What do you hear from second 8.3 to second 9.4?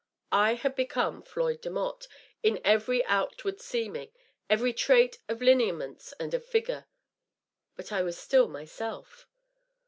mysdf.